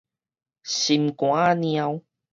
[0.63, 2.01] 心肝仔貓